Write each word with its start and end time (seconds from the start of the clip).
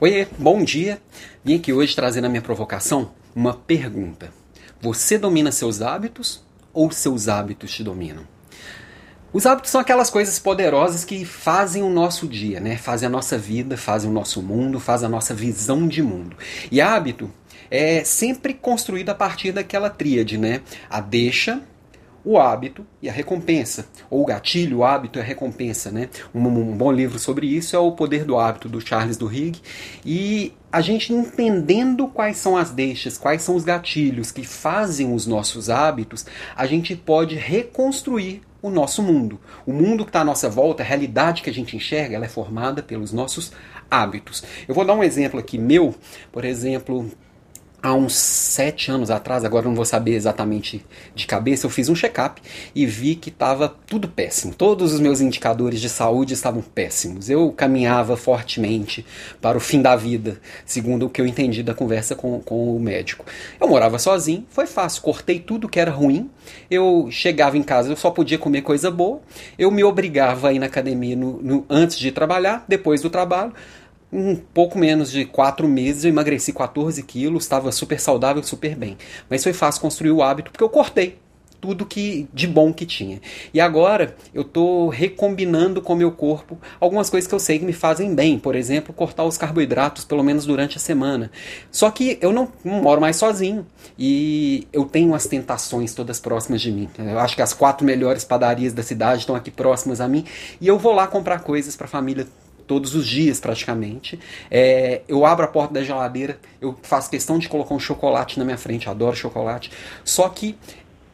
Oi, 0.00 0.28
bom 0.38 0.62
dia. 0.62 1.02
Vim 1.44 1.56
aqui 1.56 1.72
hoje 1.72 1.96
trazer 1.96 2.20
na 2.20 2.28
minha 2.28 2.40
provocação 2.40 3.10
uma 3.34 3.52
pergunta. 3.52 4.32
Você 4.80 5.18
domina 5.18 5.50
seus 5.50 5.82
hábitos 5.82 6.40
ou 6.72 6.92
seus 6.92 7.26
hábitos 7.26 7.72
te 7.72 7.82
dominam? 7.82 8.22
Os 9.32 9.44
hábitos 9.44 9.72
são 9.72 9.80
aquelas 9.80 10.08
coisas 10.08 10.38
poderosas 10.38 11.04
que 11.04 11.24
fazem 11.24 11.82
o 11.82 11.90
nosso 11.90 12.28
dia, 12.28 12.60
né? 12.60 12.76
Fazem 12.76 13.08
a 13.08 13.10
nossa 13.10 13.36
vida, 13.36 13.76
fazem 13.76 14.08
o 14.08 14.12
nosso 14.12 14.40
mundo, 14.40 14.78
fazem 14.78 15.06
a 15.06 15.10
nossa 15.10 15.34
visão 15.34 15.88
de 15.88 16.00
mundo. 16.00 16.36
E 16.70 16.80
hábito 16.80 17.28
é 17.68 18.04
sempre 18.04 18.54
construído 18.54 19.08
a 19.08 19.16
partir 19.16 19.50
daquela 19.50 19.90
tríade, 19.90 20.38
né? 20.38 20.62
A 20.88 21.00
deixa, 21.00 21.60
o 22.24 22.38
hábito 22.38 22.86
e 23.00 23.08
a 23.08 23.12
recompensa, 23.12 23.86
ou 24.10 24.22
o 24.22 24.26
gatilho, 24.26 24.78
o 24.78 24.84
hábito 24.84 25.18
e 25.18 25.22
a 25.22 25.24
recompensa. 25.24 25.90
Né? 25.90 26.08
Um, 26.34 26.46
um, 26.46 26.76
bom 26.76 26.92
livro 26.92 27.18
sobre 27.18 27.46
isso 27.46 27.76
é 27.76 27.78
O 27.78 27.92
Poder 27.92 28.24
do 28.24 28.36
Hábito, 28.36 28.68
do 28.68 28.80
Charles 28.80 29.16
Duhigg. 29.16 29.60
E 30.04 30.52
a 30.70 30.80
gente 30.80 31.12
entendendo 31.12 32.08
quais 32.08 32.36
são 32.36 32.56
as 32.56 32.70
deixas, 32.70 33.16
quais 33.16 33.42
são 33.42 33.56
os 33.56 33.64
gatilhos 33.64 34.30
que 34.30 34.44
fazem 34.44 35.12
os 35.14 35.26
nossos 35.26 35.70
hábitos, 35.70 36.26
a 36.54 36.66
gente 36.66 36.94
pode 36.94 37.34
reconstruir 37.34 38.42
o 38.60 38.70
nosso 38.70 39.02
mundo. 39.02 39.40
O 39.64 39.72
mundo 39.72 40.04
que 40.04 40.10
está 40.10 40.20
à 40.20 40.24
nossa 40.24 40.48
volta, 40.50 40.82
a 40.82 40.86
realidade 40.86 41.42
que 41.42 41.50
a 41.50 41.54
gente 41.54 41.76
enxerga, 41.76 42.16
ela 42.16 42.24
é 42.24 42.28
formada 42.28 42.82
pelos 42.82 43.12
nossos 43.12 43.52
hábitos. 43.90 44.42
Eu 44.66 44.74
vou 44.74 44.84
dar 44.84 44.94
um 44.94 45.02
exemplo 45.02 45.38
aqui 45.38 45.56
meu, 45.56 45.94
por 46.32 46.44
exemplo, 46.44 47.10
há 47.82 47.94
uns 47.94 48.14
sete 48.16 48.90
anos 48.90 49.10
atrás, 49.10 49.44
agora 49.44 49.66
não 49.66 49.74
vou 49.74 49.84
saber 49.84 50.14
exatamente 50.14 50.84
de 51.14 51.26
cabeça, 51.26 51.66
eu 51.66 51.70
fiz 51.70 51.88
um 51.88 51.94
check-up 51.94 52.40
e 52.74 52.84
vi 52.84 53.14
que 53.14 53.28
estava 53.28 53.68
tudo 53.68 54.08
péssimo. 54.08 54.54
Todos 54.54 54.92
os 54.92 55.00
meus 55.00 55.20
indicadores 55.20 55.80
de 55.80 55.88
saúde 55.88 56.34
estavam 56.34 56.60
péssimos. 56.60 57.30
Eu 57.30 57.52
caminhava 57.52 58.16
fortemente 58.16 59.06
para 59.40 59.56
o 59.56 59.60
fim 59.60 59.80
da 59.80 59.94
vida, 59.94 60.40
segundo 60.66 61.06
o 61.06 61.10
que 61.10 61.20
eu 61.20 61.26
entendi 61.26 61.62
da 61.62 61.74
conversa 61.74 62.14
com, 62.14 62.40
com 62.40 62.76
o 62.76 62.80
médico. 62.80 63.24
Eu 63.60 63.68
morava 63.68 63.98
sozinho, 63.98 64.44
foi 64.50 64.66
fácil, 64.66 65.02
cortei 65.02 65.38
tudo 65.38 65.68
que 65.68 65.78
era 65.78 65.90
ruim. 65.90 66.28
Eu 66.70 67.08
chegava 67.10 67.56
em 67.56 67.62
casa, 67.62 67.90
eu 67.92 67.96
só 67.96 68.10
podia 68.10 68.38
comer 68.38 68.62
coisa 68.62 68.90
boa. 68.90 69.20
Eu 69.58 69.70
me 69.70 69.84
obrigava 69.84 70.48
a 70.48 70.52
ir 70.52 70.58
na 70.58 70.66
academia 70.66 71.14
no, 71.14 71.40
no, 71.40 71.66
antes 71.70 71.98
de 71.98 72.10
trabalhar, 72.10 72.64
depois 72.66 73.02
do 73.02 73.10
trabalho 73.10 73.52
um 74.12 74.36
pouco 74.36 74.78
menos 74.78 75.10
de 75.10 75.24
quatro 75.24 75.68
meses 75.68 76.04
eu 76.04 76.10
emagreci 76.10 76.52
14 76.52 77.02
quilos, 77.02 77.44
estava 77.44 77.70
super 77.72 78.00
saudável, 78.00 78.42
super 78.42 78.74
bem. 78.74 78.96
Mas 79.28 79.42
foi 79.42 79.52
fácil 79.52 79.80
construir 79.80 80.10
o 80.10 80.22
hábito 80.22 80.50
porque 80.50 80.64
eu 80.64 80.68
cortei 80.68 81.18
tudo 81.60 81.84
que 81.84 82.28
de 82.32 82.46
bom 82.46 82.72
que 82.72 82.86
tinha. 82.86 83.20
E 83.52 83.60
agora 83.60 84.16
eu 84.32 84.42
estou 84.42 84.88
recombinando 84.88 85.82
com 85.82 85.92
o 85.92 85.96
meu 85.96 86.12
corpo 86.12 86.58
algumas 86.80 87.10
coisas 87.10 87.26
que 87.26 87.34
eu 87.34 87.38
sei 87.38 87.58
que 87.58 87.64
me 87.64 87.72
fazem 87.72 88.14
bem. 88.14 88.38
Por 88.38 88.54
exemplo, 88.54 88.94
cortar 88.94 89.24
os 89.24 89.36
carboidratos 89.36 90.04
pelo 90.04 90.22
menos 90.22 90.46
durante 90.46 90.76
a 90.76 90.80
semana. 90.80 91.30
Só 91.70 91.90
que 91.90 92.18
eu 92.20 92.32
não, 92.32 92.48
não 92.64 92.82
moro 92.82 93.00
mais 93.00 93.16
sozinho 93.16 93.66
e 93.98 94.66
eu 94.72 94.84
tenho 94.84 95.14
as 95.14 95.26
tentações 95.26 95.94
todas 95.94 96.20
próximas 96.20 96.60
de 96.60 96.70
mim. 96.70 96.88
Eu 96.98 97.18
acho 97.18 97.34
que 97.34 97.42
as 97.42 97.52
quatro 97.52 97.84
melhores 97.84 98.24
padarias 98.24 98.72
da 98.72 98.82
cidade 98.82 99.20
estão 99.20 99.34
aqui 99.34 99.50
próximas 99.50 100.00
a 100.00 100.08
mim 100.08 100.24
e 100.60 100.68
eu 100.68 100.78
vou 100.78 100.92
lá 100.92 101.06
comprar 101.06 101.40
coisas 101.40 101.74
para 101.74 101.86
a 101.86 101.90
família 101.90 102.26
todos 102.68 102.94
os 102.94 103.06
dias 103.06 103.40
praticamente. 103.40 104.20
É, 104.48 105.00
eu 105.08 105.26
abro 105.26 105.44
a 105.44 105.48
porta 105.48 105.74
da 105.74 105.82
geladeira, 105.82 106.38
eu 106.60 106.76
faço 106.82 107.10
questão 107.10 107.38
de 107.38 107.48
colocar 107.48 107.74
um 107.74 107.80
chocolate 107.80 108.38
na 108.38 108.44
minha 108.44 108.58
frente, 108.58 108.88
adoro 108.88 109.16
chocolate. 109.16 109.72
Só 110.04 110.28
que 110.28 110.56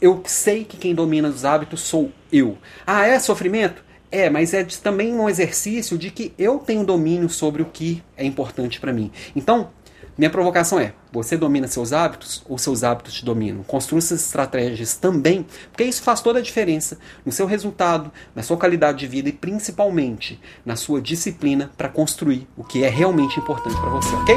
eu 0.00 0.22
sei 0.26 0.64
que 0.64 0.76
quem 0.76 0.94
domina 0.94 1.28
os 1.28 1.44
hábitos 1.44 1.80
sou 1.80 2.12
eu. 2.30 2.56
Ah, 2.86 3.06
é 3.06 3.18
sofrimento? 3.18 3.82
É, 4.10 4.30
mas 4.30 4.54
é 4.54 4.64
também 4.82 5.12
um 5.12 5.28
exercício 5.28 5.98
de 5.98 6.10
que 6.10 6.32
eu 6.38 6.58
tenho 6.58 6.84
domínio 6.84 7.28
sobre 7.28 7.60
o 7.60 7.66
que 7.66 8.02
é 8.16 8.24
importante 8.24 8.80
para 8.80 8.92
mim. 8.92 9.10
Então, 9.36 9.70
minha 10.18 10.28
provocação 10.28 10.80
é: 10.80 10.92
você 11.12 11.36
domina 11.36 11.68
seus 11.68 11.92
hábitos 11.92 12.42
ou 12.48 12.58
seus 12.58 12.82
hábitos 12.82 13.14
te 13.14 13.24
dominam? 13.24 13.62
Construa 13.62 14.00
essas 14.00 14.20
estratégias 14.20 14.96
também, 14.96 15.46
porque 15.70 15.84
isso 15.84 16.02
faz 16.02 16.20
toda 16.20 16.40
a 16.40 16.42
diferença 16.42 16.98
no 17.24 17.30
seu 17.30 17.46
resultado, 17.46 18.10
na 18.34 18.42
sua 18.42 18.56
qualidade 18.56 18.98
de 18.98 19.06
vida 19.06 19.28
e 19.28 19.32
principalmente 19.32 20.40
na 20.66 20.74
sua 20.74 21.00
disciplina 21.00 21.70
para 21.76 21.88
construir 21.88 22.48
o 22.56 22.64
que 22.64 22.82
é 22.82 22.88
realmente 22.88 23.38
importante 23.38 23.80
para 23.80 23.90
você, 23.90 24.14
ok? 24.16 24.36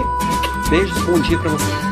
Beijos, 0.70 1.04
bom 1.04 1.20
dia 1.20 1.40
para 1.40 1.50
você. 1.50 1.91